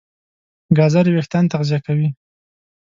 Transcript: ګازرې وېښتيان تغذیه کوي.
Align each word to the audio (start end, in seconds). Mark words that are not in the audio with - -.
ګازرې 0.77 1.11
وېښتيان 1.13 1.45
تغذیه 1.53 1.79
کوي. 1.85 2.09